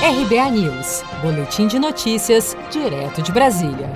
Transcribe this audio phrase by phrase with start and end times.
[0.00, 3.90] RBA News, Boletim de Notícias, direto de Brasília.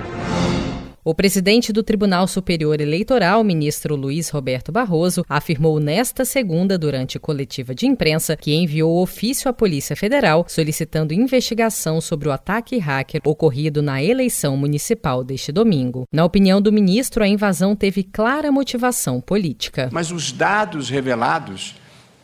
[1.01, 7.73] O presidente do Tribunal Superior Eleitoral, ministro Luiz Roberto Barroso, afirmou nesta segunda, durante coletiva
[7.73, 13.81] de imprensa, que enviou ofício à Polícia Federal solicitando investigação sobre o ataque hacker ocorrido
[13.81, 16.05] na eleição municipal deste domingo.
[16.11, 19.87] Na opinião do ministro, a invasão teve clara motivação política.
[19.89, 21.75] Mas os dados revelados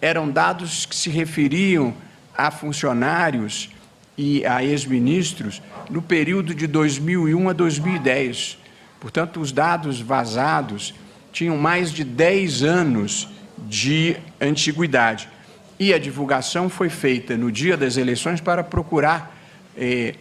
[0.02, 1.94] eram dados que se referiam
[2.40, 3.70] a funcionários
[4.18, 8.60] e a ex-ministros no período de 2001 a 2010
[9.00, 10.94] Portanto, os dados vazados
[11.32, 15.30] tinham mais de 10 anos de antiguidade.
[15.80, 19.38] E a divulgação foi feita no dia das eleições para procurar
[19.78, 20.16] eh,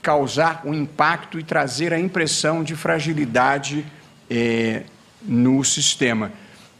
[0.00, 3.84] causar um impacto e trazer a impressão de fragilidade
[4.30, 4.82] eh,
[5.20, 6.30] no sistema.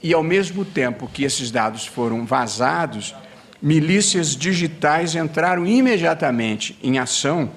[0.01, 3.15] E, ao mesmo tempo que esses dados foram vazados,
[3.63, 7.51] milícias digitais entraram imediatamente em ação,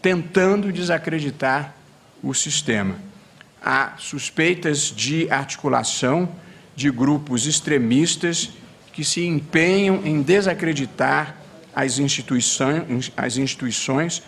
[0.00, 1.74] tentando desacreditar
[2.22, 3.12] o sistema
[3.62, 6.28] há suspeitas de articulação
[6.74, 8.50] de grupos extremistas
[8.92, 11.36] que se empenham em desacreditar
[11.74, 14.22] as instituições, as instituições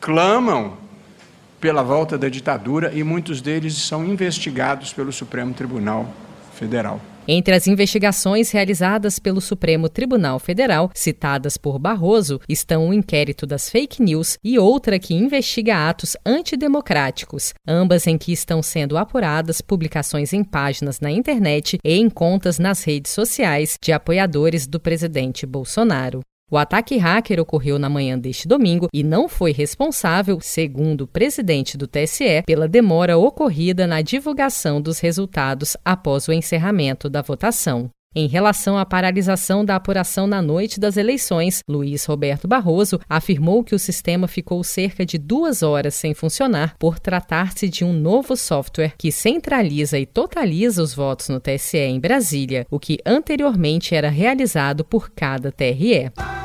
[0.00, 0.78] clamam
[1.60, 6.12] pela volta da ditadura e muitos deles são investigados pelo Supremo Tribunal
[6.54, 7.00] Federal.
[7.32, 13.70] Entre as investigações realizadas pelo Supremo Tribunal Federal, citadas por Barroso, estão o inquérito das
[13.70, 20.32] fake news e outra que investiga atos antidemocráticos, ambas em que estão sendo apuradas publicações
[20.32, 26.22] em páginas na internet e em contas nas redes sociais de apoiadores do presidente Bolsonaro.
[26.50, 31.78] O ataque hacker ocorreu na manhã deste domingo e não foi responsável, segundo o presidente
[31.78, 37.88] do TSE, pela demora ocorrida na divulgação dos resultados após o encerramento da votação.
[38.12, 43.72] Em relação à paralisação da apuração na noite das eleições, Luiz Roberto Barroso afirmou que
[43.72, 48.94] o sistema ficou cerca de duas horas sem funcionar por tratar-se de um novo software
[48.98, 54.84] que centraliza e totaliza os votos no TSE em Brasília, o que anteriormente era realizado
[54.84, 56.10] por cada TRE.